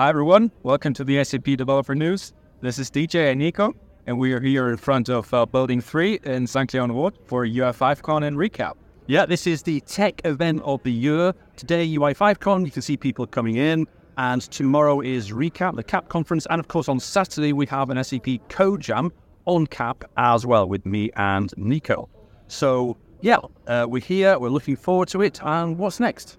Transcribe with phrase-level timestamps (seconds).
[0.00, 0.50] Hi, everyone.
[0.62, 2.32] Welcome to the SAP Developer News.
[2.62, 3.74] This is DJ and Nico,
[4.06, 6.72] and we are here in front of uh, Building 3 in St.
[6.72, 8.76] Leon-Rot for UI5Con and recap.
[9.08, 11.34] Yeah, this is the tech event of the year.
[11.54, 13.86] Today, UI5Con, you can see people coming in,
[14.16, 16.46] and tomorrow is Recap, the CAP conference.
[16.48, 19.12] And of course, on Saturday, we have an SAP Code Jam
[19.44, 22.08] on CAP as well with me and Nico.
[22.48, 25.42] So, yeah, uh, we're here, we're looking forward to it.
[25.42, 26.38] And what's next?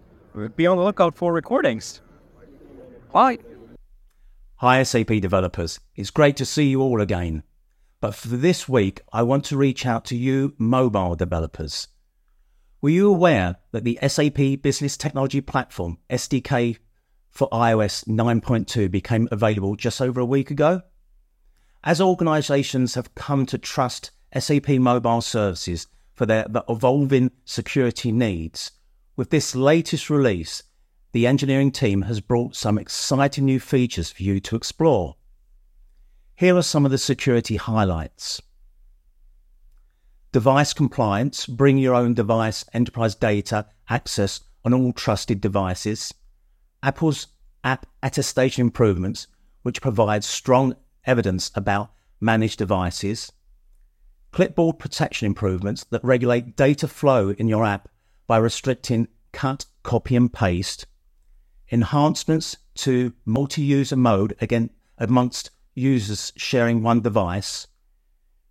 [0.56, 2.02] Be on the lookout for recordings.
[3.12, 3.38] Bye.
[4.62, 5.80] Hi, SAP developers.
[5.96, 7.42] It's great to see you all again.
[8.00, 11.88] But for this week, I want to reach out to you, mobile developers.
[12.80, 16.78] Were you aware that the SAP Business Technology Platform, SDK,
[17.32, 20.84] for iOS 9.2 became available just over a week ago?
[21.84, 28.70] As organizations have come to trust SAP mobile services for their evolving security needs,
[29.16, 30.62] with this latest release,
[31.12, 35.16] the engineering team has brought some exciting new features for you to explore.
[36.36, 38.42] Here are some of the security highlights.
[40.32, 46.14] Device compliance, bring your own device enterprise data access on all trusted devices.
[46.82, 47.28] Apple's
[47.64, 49.28] app attestation improvements,
[49.64, 53.34] which provides strong evidence about managed devices.
[54.32, 57.90] Clipboard protection improvements that regulate data flow in your app
[58.28, 60.86] by restricting cut, copy, and paste
[61.72, 67.68] enhancements to multi-user mode again amongst users sharing one device,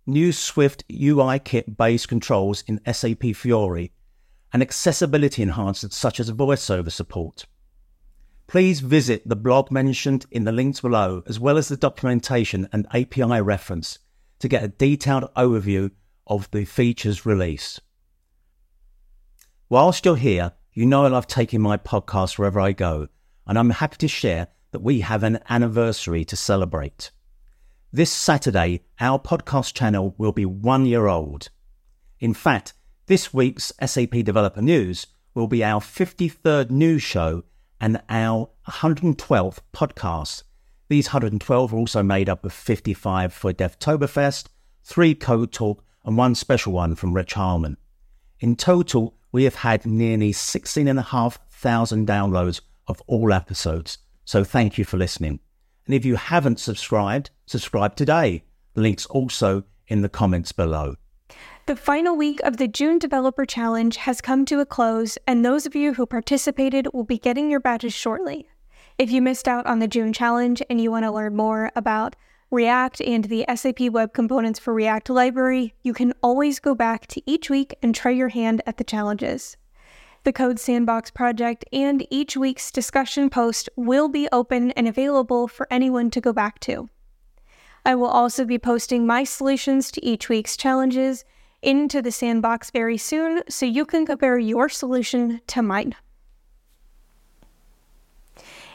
[0.05, 3.91] new Swift UI kit based controls in SAP Fiori,
[4.51, 7.45] and accessibility enhancements such as voiceover support.
[8.47, 12.85] Please visit the blog mentioned in the links below, as well as the documentation and
[12.93, 13.99] API reference
[14.39, 15.91] to get a detailed overview
[16.27, 17.79] of the features released.
[19.69, 23.09] Whilst you're here, you know I love taking my podcast wherever I go,
[23.45, 27.11] and I'm happy to share that we have an anniversary to celebrate.
[27.91, 31.49] This Saturday, our podcast channel will be one year old.
[32.21, 32.73] In fact,
[33.07, 37.43] this week's SAP Developer News will be our 53rd news show
[37.81, 40.43] and our 112th podcast.
[40.87, 44.45] These 112 are also made up of 55 for Devtoberfest,
[44.83, 47.75] three Code Talk, and one special one from Rich Heilman.
[48.39, 53.97] In total, we have had nearly 16,500 downloads of all episodes.
[54.25, 55.39] So thank you for listening.
[55.85, 58.43] And if you haven't subscribed, subscribe today.
[58.73, 60.95] The link's also in the comments below.
[61.67, 65.65] The final week of the June Developer Challenge has come to a close, and those
[65.65, 68.47] of you who participated will be getting your badges shortly.
[68.97, 72.15] If you missed out on the June Challenge and you want to learn more about
[72.51, 77.21] React and the SAP Web Components for React library, you can always go back to
[77.25, 79.55] each week and try your hand at the challenges.
[80.25, 85.65] The Code Sandbox project and each week's discussion post will be open and available for
[85.71, 86.89] anyone to go back to.
[87.85, 91.23] I will also be posting my solutions to each week's challenges
[91.61, 95.95] into the sandbox very soon so you can compare your solution to mine.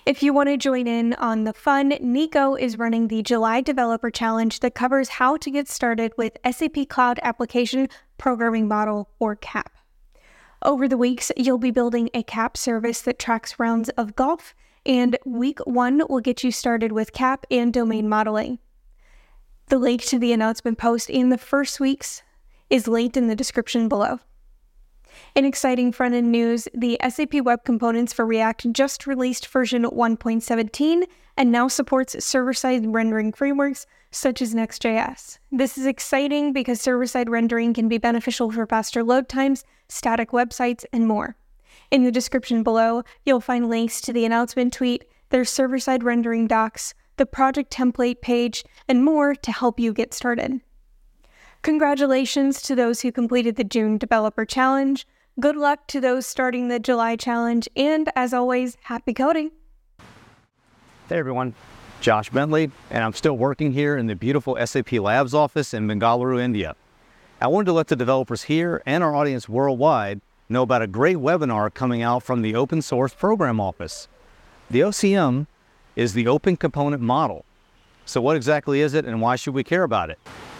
[0.06, 4.08] If you want to join in on the fun, Nico is running the July Developer
[4.08, 9.72] Challenge that covers how to get started with SAP Cloud Application Programming Model, or CAP.
[10.62, 14.54] Over the weeks, you'll be building a CAP service that tracks rounds of golf,
[14.86, 18.60] and week one will get you started with CAP and domain modeling.
[19.70, 22.22] The link to the announcement post in the first weeks
[22.70, 24.20] is linked in the description below.
[25.36, 31.02] In exciting front end news, the SAP Web Components for React just released version 1.17
[31.36, 35.36] and now supports server side rendering frameworks such as Next.js.
[35.52, 40.30] This is exciting because server side rendering can be beneficial for faster load times, static
[40.30, 41.36] websites, and more.
[41.90, 46.46] In the description below, you'll find links to the announcement tweet, their server side rendering
[46.46, 50.62] docs, the project template page, and more to help you get started.
[51.60, 55.06] Congratulations to those who completed the June Developer Challenge.
[55.38, 59.50] Good luck to those starting the July Challenge, and as always, happy coding!
[61.10, 61.54] Hey everyone,
[62.00, 66.40] Josh Bentley, and I'm still working here in the beautiful SAP Labs office in Bengaluru,
[66.40, 66.74] India.
[67.38, 71.18] I wanted to let the developers here and our audience worldwide know about a great
[71.18, 74.08] webinar coming out from the Open Source Program Office.
[74.70, 75.48] The OCM
[75.96, 77.44] is the Open Component Model.
[78.06, 80.18] So what exactly is it and why should we care about it?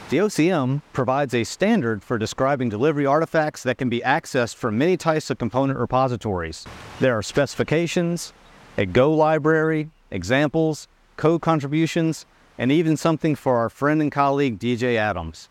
[0.09, 4.97] The OCM provides a standard for describing delivery artifacts that can be accessed from many
[4.97, 6.65] types of component repositories.
[7.01, 8.33] There are specifications,
[8.79, 10.87] a Go library, examples,
[11.17, 12.25] code contributions,
[12.57, 15.49] and even something for our friend and colleague DJ Adams.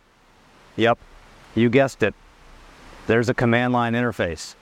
[0.78, 1.00] Yep,
[1.54, 2.16] you guessed it.
[3.08, 4.56] There's a command line interface.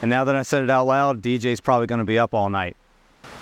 [0.00, 2.48] And now that I said it out loud, DJ's probably going to be up all
[2.48, 2.74] night.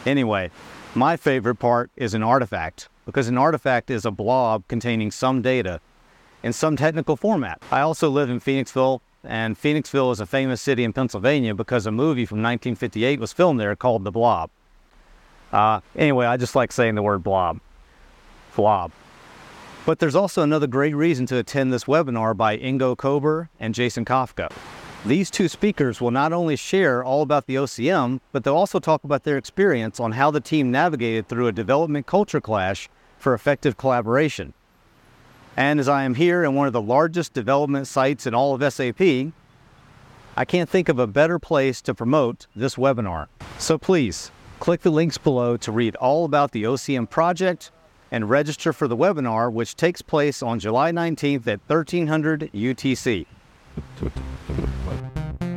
[0.04, 0.50] Anyway,
[0.94, 5.80] My favorite part is an artifact, because an artifact is a blob containing some data
[6.42, 7.62] in some technical format.
[7.70, 11.92] I also live in Phoenixville, and Phoenixville is a famous city in Pennsylvania because a
[11.92, 14.50] movie from 1958 was filmed there called The Blob.
[15.52, 17.60] Uh, anyway, I just like saying the word blob.
[18.56, 18.90] Blob.
[19.84, 24.04] But there's also another great reason to attend this webinar by Ingo Kober and Jason
[24.04, 24.50] Kafka.
[25.04, 29.02] These two speakers will not only share all about the OCM, but they'll also talk
[29.02, 32.88] about their experience on how the team navigated through a development culture clash
[33.18, 34.54] for effective collaboration.
[35.56, 38.72] And as I am here in one of the largest development sites in all of
[38.72, 39.00] SAP,
[40.36, 43.26] I can't think of a better place to promote this webinar.
[43.58, 47.72] So please, click the links below to read all about the OCM project
[48.12, 53.26] and register for the webinar, which takes place on July 19th at 1300 UTC.
[53.74, 55.51] What?